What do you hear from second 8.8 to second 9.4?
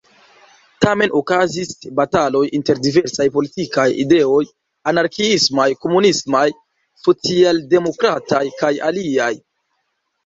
aliaj.